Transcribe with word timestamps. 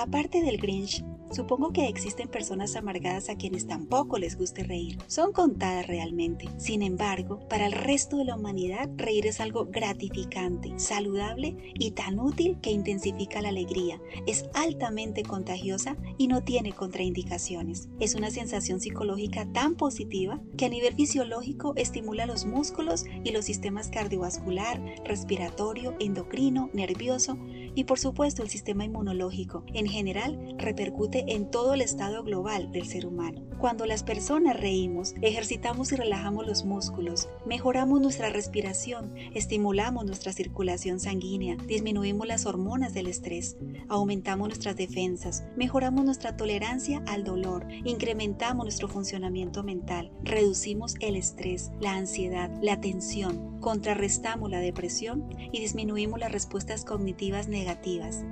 Aparte 0.00 0.40
del 0.40 0.56
Grinch, 0.56 1.04
Supongo 1.30 1.72
que 1.72 1.86
existen 1.86 2.28
personas 2.28 2.74
amargadas 2.74 3.28
a 3.28 3.36
quienes 3.36 3.68
tampoco 3.68 4.18
les 4.18 4.36
guste 4.36 4.64
reír. 4.64 4.98
Son 5.06 5.32
contadas 5.32 5.86
realmente. 5.86 6.48
Sin 6.58 6.82
embargo, 6.82 7.38
para 7.48 7.66
el 7.66 7.72
resto 7.72 8.16
de 8.16 8.24
la 8.24 8.34
humanidad, 8.34 8.90
reír 8.96 9.26
es 9.26 9.40
algo 9.40 9.66
gratificante, 9.66 10.76
saludable 10.76 11.56
y 11.78 11.92
tan 11.92 12.18
útil 12.18 12.58
que 12.60 12.72
intensifica 12.72 13.40
la 13.42 13.50
alegría. 13.50 14.00
Es 14.26 14.46
altamente 14.54 15.22
contagiosa 15.22 15.96
y 16.18 16.26
no 16.26 16.42
tiene 16.42 16.72
contraindicaciones. 16.72 17.88
Es 18.00 18.16
una 18.16 18.30
sensación 18.30 18.80
psicológica 18.80 19.46
tan 19.52 19.76
positiva 19.76 20.40
que 20.56 20.66
a 20.66 20.70
nivel 20.70 20.96
fisiológico 20.96 21.74
estimula 21.76 22.26
los 22.26 22.44
músculos 22.44 23.04
y 23.22 23.30
los 23.30 23.44
sistemas 23.44 23.88
cardiovascular, 23.88 24.82
respiratorio, 25.04 25.94
endocrino, 26.00 26.70
nervioso 26.72 27.38
y 27.74 27.84
por 27.84 27.98
supuesto 27.98 28.42
el 28.42 28.50
sistema 28.50 28.84
inmunológico. 28.84 29.64
En 29.74 29.86
general, 29.86 30.54
repercute 30.58 31.34
en 31.34 31.50
todo 31.50 31.74
el 31.74 31.80
estado 31.80 32.22
global 32.22 32.72
del 32.72 32.86
ser 32.86 33.06
humano. 33.06 33.42
Cuando 33.58 33.84
las 33.84 34.02
personas 34.02 34.58
reímos, 34.58 35.14
ejercitamos 35.20 35.92
y 35.92 35.96
relajamos 35.96 36.46
los 36.46 36.64
músculos, 36.64 37.28
mejoramos 37.44 38.00
nuestra 38.00 38.30
respiración, 38.30 39.14
estimulamos 39.34 40.06
nuestra 40.06 40.32
circulación 40.32 40.98
sanguínea, 40.98 41.56
disminuimos 41.66 42.26
las 42.26 42.46
hormonas 42.46 42.94
del 42.94 43.06
estrés, 43.06 43.58
aumentamos 43.88 44.48
nuestras 44.48 44.76
defensas, 44.76 45.44
mejoramos 45.56 46.06
nuestra 46.06 46.38
tolerancia 46.38 47.02
al 47.06 47.22
dolor, 47.22 47.66
incrementamos 47.84 48.64
nuestro 48.64 48.88
funcionamiento 48.88 49.62
mental, 49.62 50.10
reducimos 50.22 50.94
el 51.00 51.16
estrés, 51.16 51.70
la 51.80 51.94
ansiedad, 51.94 52.50
la 52.62 52.80
tensión, 52.80 53.60
contrarrestamos 53.60 54.50
la 54.50 54.60
depresión 54.60 55.28
y 55.52 55.60
disminuimos 55.60 56.18
las 56.18 56.32
respuestas 56.32 56.86
cognitivas 56.86 57.46
negativas. 57.46 57.59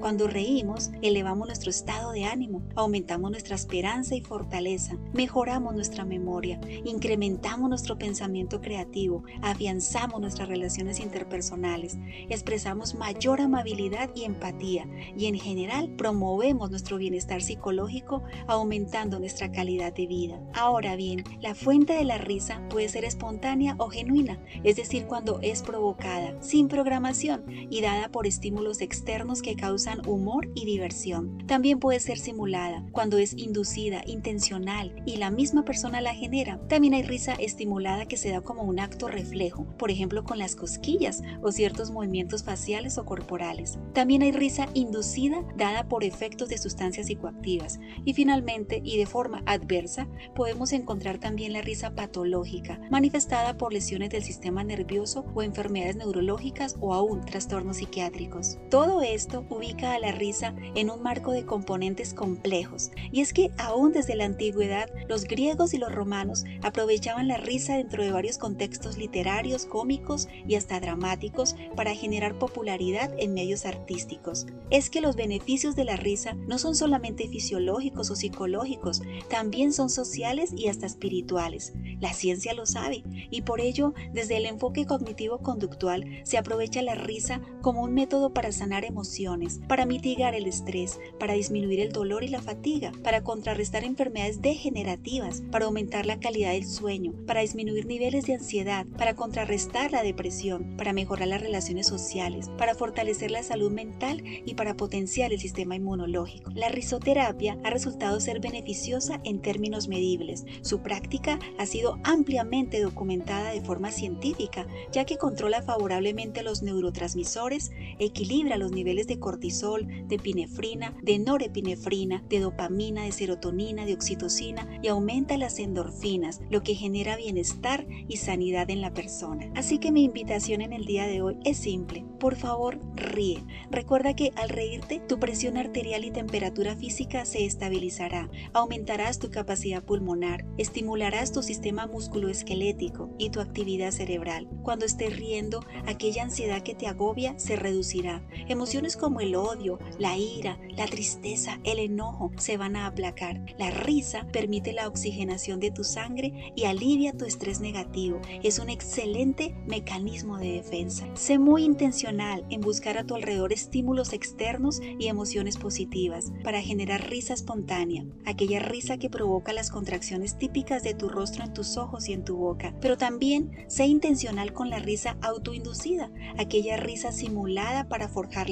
Cuando 0.00 0.26
reímos, 0.26 0.90
elevamos 1.00 1.46
nuestro 1.46 1.70
estado 1.70 2.10
de 2.12 2.24
ánimo, 2.24 2.62
aumentamos 2.74 3.30
nuestra 3.30 3.54
esperanza 3.54 4.16
y 4.16 4.20
fortaleza, 4.20 4.96
mejoramos 5.12 5.74
nuestra 5.74 6.04
memoria, 6.04 6.60
incrementamos 6.84 7.68
nuestro 7.68 7.96
pensamiento 7.98 8.60
creativo, 8.60 9.22
afianzamos 9.42 10.20
nuestras 10.20 10.48
relaciones 10.48 10.98
interpersonales, 10.98 11.98
expresamos 12.28 12.96
mayor 12.96 13.40
amabilidad 13.40 14.10
y 14.14 14.24
empatía 14.24 14.88
y 15.16 15.26
en 15.26 15.38
general 15.38 15.94
promovemos 15.96 16.70
nuestro 16.70 16.98
bienestar 16.98 17.42
psicológico 17.42 18.24
aumentando 18.48 19.20
nuestra 19.20 19.52
calidad 19.52 19.92
de 19.92 20.06
vida. 20.06 20.40
Ahora 20.52 20.96
bien, 20.96 21.22
la 21.40 21.54
fuente 21.54 21.92
de 21.92 22.04
la 22.04 22.18
risa 22.18 22.60
puede 22.68 22.88
ser 22.88 23.04
espontánea 23.04 23.76
o 23.78 23.88
genuina, 23.88 24.42
es 24.64 24.76
decir, 24.76 25.06
cuando 25.06 25.38
es 25.42 25.62
provocada, 25.62 26.42
sin 26.42 26.66
programación 26.66 27.44
y 27.70 27.80
dada 27.82 28.08
por 28.08 28.26
estímulos 28.26 28.80
externos 28.80 29.11
que 29.42 29.56
causan 29.56 30.06
humor 30.08 30.50
y 30.54 30.64
diversión. 30.64 31.36
También 31.46 31.78
puede 31.78 32.00
ser 32.00 32.18
simulada 32.18 32.82
cuando 32.92 33.18
es 33.18 33.34
inducida, 33.36 34.02
intencional 34.06 35.02
y 35.04 35.16
la 35.18 35.30
misma 35.30 35.66
persona 35.66 36.00
la 36.00 36.14
genera. 36.14 36.58
También 36.66 36.94
hay 36.94 37.02
risa 37.02 37.34
estimulada 37.34 38.06
que 38.06 38.16
se 38.16 38.30
da 38.30 38.40
como 38.40 38.62
un 38.62 38.80
acto 38.80 39.08
reflejo, 39.08 39.66
por 39.76 39.90
ejemplo 39.90 40.24
con 40.24 40.38
las 40.38 40.56
cosquillas 40.56 41.22
o 41.42 41.52
ciertos 41.52 41.90
movimientos 41.90 42.42
faciales 42.42 42.96
o 42.96 43.04
corporales. 43.04 43.78
También 43.92 44.22
hay 44.22 44.32
risa 44.32 44.66
inducida 44.72 45.44
dada 45.58 45.88
por 45.88 46.04
efectos 46.04 46.48
de 46.48 46.56
sustancias 46.56 47.08
psicoactivas. 47.08 47.80
Y 48.06 48.14
finalmente, 48.14 48.80
y 48.82 48.96
de 48.96 49.04
forma 49.04 49.42
adversa, 49.44 50.08
podemos 50.34 50.72
encontrar 50.72 51.18
también 51.18 51.52
la 51.52 51.60
risa 51.60 51.94
patológica, 51.94 52.80
manifestada 52.90 53.58
por 53.58 53.74
lesiones 53.74 54.08
del 54.08 54.22
sistema 54.22 54.64
nervioso 54.64 55.26
o 55.34 55.42
enfermedades 55.42 55.96
neurológicas 55.96 56.76
o 56.80 56.94
aún 56.94 57.20
trastornos 57.20 57.76
psiquiátricos. 57.76 58.56
Todo 58.70 59.01
esto 59.02 59.44
ubica 59.50 59.94
a 59.94 59.98
la 59.98 60.12
risa 60.12 60.54
en 60.74 60.90
un 60.90 61.02
marco 61.02 61.32
de 61.32 61.44
componentes 61.44 62.14
complejos 62.14 62.90
y 63.10 63.20
es 63.20 63.32
que 63.32 63.50
aún 63.58 63.92
desde 63.92 64.14
la 64.14 64.24
antigüedad, 64.24 64.88
los 65.08 65.24
griegos 65.24 65.74
y 65.74 65.78
los 65.78 65.92
romanos 65.92 66.44
aprovechaban 66.62 67.28
la 67.28 67.36
risa 67.36 67.76
dentro 67.76 68.02
de 68.02 68.12
varios 68.12 68.38
contextos 68.38 68.98
literarios, 68.98 69.66
cómicos 69.66 70.28
y 70.46 70.54
hasta 70.54 70.80
dramáticos 70.80 71.56
para 71.76 71.94
generar 71.94 72.38
popularidad 72.38 73.12
en 73.18 73.34
medios 73.34 73.66
artísticos. 73.66 74.46
Es 74.70 74.90
que 74.90 75.00
los 75.00 75.16
beneficios 75.16 75.76
de 75.76 75.84
la 75.84 75.96
risa 75.96 76.34
no 76.34 76.58
son 76.58 76.74
solamente 76.74 77.28
fisiológicos 77.28 78.10
o 78.10 78.16
psicológicos, 78.16 79.02
también 79.28 79.72
son 79.72 79.90
sociales 79.90 80.52
y 80.56 80.68
hasta 80.68 80.86
espirituales. 80.86 81.72
La 82.00 82.12
ciencia 82.12 82.54
lo 82.54 82.66
sabe 82.66 83.02
y 83.30 83.42
por 83.42 83.60
ello, 83.60 83.94
desde 84.12 84.36
el 84.36 84.46
enfoque 84.46 84.86
cognitivo-conductual, 84.86 86.20
se 86.24 86.38
aprovecha 86.38 86.82
la 86.82 86.94
risa 86.94 87.40
como 87.60 87.82
un 87.82 87.94
método 87.94 88.32
para 88.32 88.52
sanar 88.52 88.84
emociones, 88.92 89.60
para 89.66 89.86
mitigar 89.86 90.34
el 90.34 90.46
estrés, 90.46 91.00
para 91.18 91.32
disminuir 91.32 91.80
el 91.80 91.92
dolor 91.92 92.22
y 92.24 92.28
la 92.28 92.42
fatiga, 92.42 92.92
para 93.02 93.24
contrarrestar 93.24 93.84
enfermedades 93.84 94.42
degenerativas, 94.42 95.42
para 95.50 95.64
aumentar 95.64 96.04
la 96.04 96.20
calidad 96.20 96.52
del 96.52 96.66
sueño, 96.66 97.14
para 97.26 97.40
disminuir 97.40 97.86
niveles 97.86 98.26
de 98.26 98.34
ansiedad, 98.34 98.86
para 98.98 99.14
contrarrestar 99.14 99.92
la 99.92 100.02
depresión, 100.02 100.76
para 100.76 100.92
mejorar 100.92 101.28
las 101.28 101.40
relaciones 101.40 101.86
sociales, 101.86 102.50
para 102.58 102.74
fortalecer 102.74 103.30
la 103.30 103.42
salud 103.42 103.70
mental 103.70 104.22
y 104.44 104.54
para 104.54 104.76
potenciar 104.76 105.32
el 105.32 105.40
sistema 105.40 105.74
inmunológico. 105.74 106.50
La 106.54 106.68
risoterapia 106.68 107.58
ha 107.64 107.70
resultado 107.70 108.20
ser 108.20 108.40
beneficiosa 108.40 109.20
en 109.24 109.40
términos 109.40 109.88
medibles. 109.88 110.44
Su 110.60 110.80
práctica 110.80 111.38
ha 111.58 111.64
sido 111.64 111.98
ampliamente 112.04 112.80
documentada 112.80 113.52
de 113.52 113.62
forma 113.62 113.90
científica, 113.90 114.66
ya 114.92 115.06
que 115.06 115.16
controla 115.16 115.62
favorablemente 115.62 116.42
los 116.42 116.62
neurotransmisores, 116.62 117.70
equilibra 117.98 118.58
los 118.58 118.70
niveles 118.70 118.81
de 118.82 119.18
cortisol, 119.20 119.86
de 120.08 120.16
epinefrina, 120.16 120.92
de 121.02 121.18
norepinefrina, 121.18 122.24
de 122.28 122.40
dopamina, 122.40 123.04
de 123.04 123.12
serotonina, 123.12 123.86
de 123.86 123.94
oxitocina 123.94 124.68
y 124.82 124.88
aumenta 124.88 125.36
las 125.38 125.58
endorfinas, 125.60 126.40
lo 126.50 126.62
que 126.62 126.74
genera 126.74 127.16
bienestar 127.16 127.86
y 128.08 128.16
sanidad 128.16 128.70
en 128.70 128.80
la 128.80 128.92
persona. 128.92 129.52
Así 129.54 129.78
que 129.78 129.92
mi 129.92 130.02
invitación 130.02 130.62
en 130.62 130.72
el 130.72 130.84
día 130.84 131.06
de 131.06 131.22
hoy 131.22 131.36
es 131.44 131.58
simple. 131.58 132.04
Por 132.18 132.36
favor, 132.36 132.80
ríe. 132.94 133.42
Recuerda 133.70 134.14
que 134.14 134.32
al 134.36 134.48
reírte, 134.48 135.00
tu 135.00 135.18
presión 135.18 135.56
arterial 135.56 136.04
y 136.04 136.10
temperatura 136.10 136.76
física 136.76 137.24
se 137.24 137.44
estabilizará, 137.44 138.30
aumentarás 138.52 139.18
tu 139.18 139.30
capacidad 139.30 139.82
pulmonar, 139.82 140.44
estimularás 140.56 141.32
tu 141.32 141.42
sistema 141.42 141.86
musculoesquelético 141.86 143.10
y 143.18 143.30
tu 143.30 143.40
actividad 143.40 143.90
cerebral. 143.90 144.48
Cuando 144.62 144.84
estés 144.86 145.16
riendo, 145.16 145.64
aquella 145.86 146.24
ansiedad 146.24 146.62
que 146.62 146.74
te 146.74 146.86
agobia 146.86 147.38
se 147.38 147.56
reducirá. 147.56 148.24
Emociones 148.72 148.96
como 148.96 149.20
el 149.20 149.34
odio, 149.34 149.78
la 149.98 150.16
ira, 150.16 150.58
la 150.70 150.86
tristeza, 150.86 151.60
el 151.62 151.78
enojo, 151.78 152.30
se 152.38 152.56
van 152.56 152.74
a 152.74 152.86
aplacar. 152.86 153.44
La 153.58 153.70
risa 153.70 154.26
permite 154.32 154.72
la 154.72 154.88
oxigenación 154.88 155.60
de 155.60 155.70
tu 155.70 155.84
sangre 155.84 156.54
y 156.56 156.64
alivia 156.64 157.12
tu 157.12 157.26
estrés 157.26 157.60
negativo. 157.60 158.22
Es 158.42 158.58
un 158.58 158.70
excelente 158.70 159.54
mecanismo 159.66 160.38
de 160.38 160.52
defensa. 160.52 161.06
Sé 161.12 161.38
muy 161.38 161.64
intencional 161.64 162.46
en 162.48 162.62
buscar 162.62 162.96
a 162.96 163.04
tu 163.04 163.14
alrededor 163.14 163.52
estímulos 163.52 164.14
externos 164.14 164.80
y 164.98 165.08
emociones 165.08 165.58
positivas 165.58 166.32
para 166.42 166.62
generar 166.62 167.10
risa 167.10 167.34
espontánea, 167.34 168.06
aquella 168.24 168.60
risa 168.60 168.96
que 168.96 169.10
provoca 169.10 169.52
las 169.52 169.70
contracciones 169.70 170.38
típicas 170.38 170.82
de 170.82 170.94
tu 170.94 171.10
rostro 171.10 171.44
en 171.44 171.52
tus 171.52 171.76
ojos 171.76 172.08
y 172.08 172.14
en 172.14 172.24
tu 172.24 172.38
boca. 172.38 172.74
Pero 172.80 172.96
también 172.96 173.66
sé 173.68 173.84
intencional 173.84 174.54
con 174.54 174.70
la 174.70 174.78
risa 174.78 175.18
autoinducida, 175.20 176.10
aquella 176.38 176.78
risa 176.78 177.12
simulada 177.12 177.90
para 177.90 178.08
forjar 178.08 178.48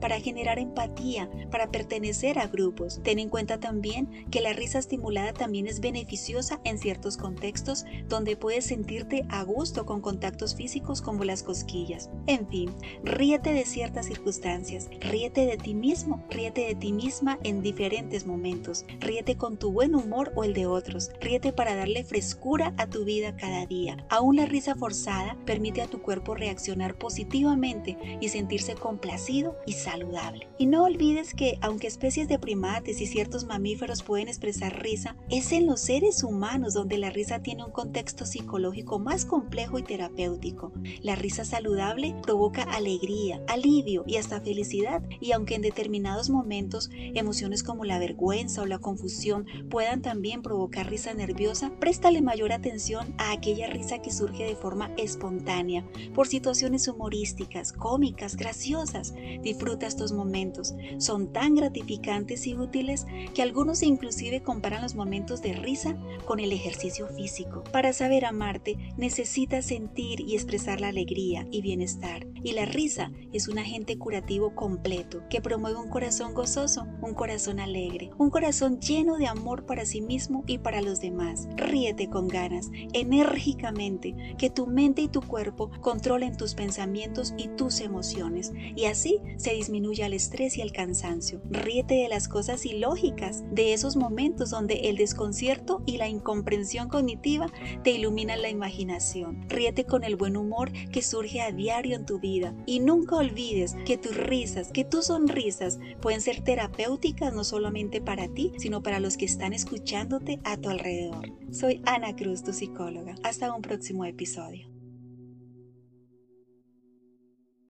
para 0.00 0.20
generar 0.20 0.58
empatía, 0.58 1.30
para 1.50 1.70
pertenecer 1.70 2.38
a 2.38 2.46
grupos 2.46 3.00
Ten 3.02 3.18
en 3.18 3.28
cuenta 3.28 3.58
también 3.58 4.26
que 4.30 4.40
la 4.40 4.52
risa 4.52 4.78
estimulada 4.78 5.32
también 5.32 5.66
es 5.66 5.80
beneficiosa 5.80 6.60
en 6.64 6.78
ciertos 6.78 7.16
contextos 7.16 7.84
donde 8.08 8.36
puedes 8.36 8.66
sentirte 8.66 9.24
a 9.28 9.42
gusto 9.42 9.86
con 9.86 10.00
contactos 10.00 10.54
físicos 10.54 11.00
como 11.00 11.24
las 11.24 11.42
cosquillas. 11.42 12.10
En 12.26 12.48
fin, 12.48 12.70
ríete 13.02 13.52
de 13.52 13.64
ciertas 13.64 14.06
circunstancias, 14.06 14.88
ríete 15.00 15.46
de 15.46 15.56
ti 15.56 15.74
mismo, 15.74 16.24
ríete 16.30 16.66
de 16.66 16.74
ti 16.74 16.92
misma 16.92 17.38
en 17.42 17.62
diferentes 17.62 18.26
momentos, 18.26 18.84
ríete 19.00 19.36
con 19.36 19.56
tu 19.56 19.72
buen 19.72 19.94
humor 19.94 20.32
o 20.36 20.44
el 20.44 20.54
de 20.54 20.66
otros, 20.66 21.10
ríete 21.20 21.52
para 21.52 21.74
darle 21.74 22.04
frescura 22.04 22.74
a 22.76 22.86
tu 22.86 23.04
vida 23.04 23.36
cada 23.36 23.66
día. 23.66 24.04
Aún 24.08 24.36
la 24.36 24.46
risa 24.46 24.74
forzada 24.74 25.36
permite 25.46 25.82
a 25.82 25.86
tu 25.86 26.02
cuerpo 26.02 26.34
reaccionar 26.34 26.96
positivamente 26.96 27.96
y 28.20 28.28
sentirse 28.28 28.74
complacido 28.74 29.29
y 29.66 29.72
saludable. 29.72 30.48
Y 30.58 30.66
no 30.66 30.84
olvides 30.84 31.34
que 31.34 31.58
aunque 31.60 31.86
especies 31.86 32.26
de 32.26 32.38
primates 32.38 33.00
y 33.00 33.06
ciertos 33.06 33.44
mamíferos 33.44 34.02
pueden 34.02 34.26
expresar 34.26 34.82
risa, 34.82 35.16
es 35.30 35.52
en 35.52 35.66
los 35.66 35.80
seres 35.80 36.24
humanos 36.24 36.74
donde 36.74 36.98
la 36.98 37.10
risa 37.10 37.40
tiene 37.40 37.64
un 37.64 37.70
contexto 37.70 38.26
psicológico 38.26 38.98
más 38.98 39.24
complejo 39.24 39.78
y 39.78 39.84
terapéutico. 39.84 40.72
La 41.00 41.14
risa 41.14 41.44
saludable 41.44 42.16
provoca 42.22 42.62
alegría, 42.62 43.40
alivio 43.46 44.02
y 44.06 44.16
hasta 44.16 44.40
felicidad, 44.40 45.02
y 45.20 45.32
aunque 45.32 45.54
en 45.54 45.62
determinados 45.62 46.28
momentos 46.28 46.90
emociones 46.92 47.62
como 47.62 47.84
la 47.84 48.00
vergüenza 48.00 48.62
o 48.62 48.66
la 48.66 48.78
confusión 48.78 49.46
puedan 49.70 50.02
también 50.02 50.42
provocar 50.42 50.90
risa 50.90 51.14
nerviosa, 51.14 51.70
préstale 51.78 52.20
mayor 52.20 52.52
atención 52.52 53.14
a 53.18 53.30
aquella 53.30 53.68
risa 53.68 54.02
que 54.02 54.10
surge 54.10 54.44
de 54.44 54.56
forma 54.56 54.90
espontánea, 54.96 55.84
por 56.14 56.26
situaciones 56.26 56.88
humorísticas, 56.88 57.72
cómicas, 57.72 58.36
graciosas. 58.36 59.09
Disfruta 59.42 59.86
estos 59.86 60.12
momentos. 60.12 60.74
Son 60.98 61.32
tan 61.32 61.54
gratificantes 61.54 62.46
y 62.46 62.54
útiles 62.54 63.06
que 63.34 63.42
algunos 63.42 63.82
inclusive 63.82 64.42
comparan 64.42 64.82
los 64.82 64.94
momentos 64.94 65.42
de 65.42 65.52
risa 65.54 65.96
con 66.26 66.40
el 66.40 66.52
ejercicio 66.52 67.08
físico. 67.08 67.64
Para 67.72 67.92
saber 67.92 68.24
amarte, 68.24 68.76
necesitas 68.96 69.66
sentir 69.66 70.20
y 70.20 70.34
expresar 70.34 70.80
la 70.80 70.88
alegría 70.88 71.46
y 71.50 71.62
bienestar. 71.62 72.26
Y 72.42 72.52
la 72.52 72.64
risa 72.64 73.12
es 73.32 73.48
un 73.48 73.58
agente 73.58 73.98
curativo 73.98 74.54
completo 74.54 75.22
que 75.28 75.40
promueve 75.40 75.78
un 75.78 75.88
corazón 75.88 76.34
gozoso, 76.34 76.86
un 77.02 77.14
corazón 77.14 77.60
alegre, 77.60 78.10
un 78.18 78.30
corazón 78.30 78.80
lleno 78.80 79.16
de 79.16 79.26
amor 79.26 79.66
para 79.66 79.84
sí 79.84 80.00
mismo 80.00 80.44
y 80.46 80.58
para 80.58 80.82
los 80.82 81.00
demás. 81.00 81.48
Ríete 81.56 82.08
con 82.08 82.28
ganas, 82.28 82.70
enérgicamente, 82.92 84.14
que 84.38 84.50
tu 84.50 84.66
mente 84.66 85.02
y 85.02 85.08
tu 85.08 85.20
cuerpo 85.20 85.70
controlen 85.80 86.36
tus 86.36 86.54
pensamientos 86.54 87.34
y 87.36 87.48
tus 87.48 87.80
emociones 87.80 88.52
y 88.76 88.84
así 88.86 89.18
se 89.36 89.52
disminuye 89.54 90.04
el 90.04 90.14
estrés 90.14 90.56
y 90.56 90.62
el 90.62 90.72
cansancio. 90.72 91.40
Ríete 91.50 91.94
de 91.94 92.08
las 92.08 92.28
cosas 92.28 92.64
ilógicas, 92.66 93.44
de 93.50 93.72
esos 93.72 93.96
momentos 93.96 94.50
donde 94.50 94.88
el 94.88 94.96
desconcierto 94.96 95.82
y 95.86 95.98
la 95.98 96.08
incomprensión 96.08 96.88
cognitiva 96.88 97.46
te 97.82 97.90
iluminan 97.90 98.42
la 98.42 98.48
imaginación. 98.48 99.46
Ríete 99.48 99.84
con 99.84 100.04
el 100.04 100.16
buen 100.16 100.36
humor 100.36 100.72
que 100.92 101.02
surge 101.02 101.40
a 101.40 101.52
diario 101.52 101.96
en 101.96 102.06
tu 102.06 102.18
y 102.66 102.80
nunca 102.80 103.16
olvides 103.16 103.74
que 103.84 103.98
tus 103.98 104.16
risas, 104.16 104.70
que 104.72 104.84
tus 104.84 105.06
sonrisas 105.06 105.78
pueden 106.00 106.20
ser 106.20 106.42
terapéuticas 106.42 107.32
no 107.32 107.44
solamente 107.44 108.00
para 108.00 108.28
ti, 108.28 108.52
sino 108.58 108.82
para 108.82 109.00
los 109.00 109.16
que 109.16 109.24
están 109.24 109.52
escuchándote 109.52 110.40
a 110.44 110.56
tu 110.56 110.68
alrededor. 110.68 111.28
Soy 111.50 111.82
Ana 111.86 112.14
Cruz, 112.14 112.42
tu 112.42 112.52
psicóloga. 112.52 113.14
Hasta 113.22 113.52
un 113.54 113.62
próximo 113.62 114.04
episodio. 114.04 114.69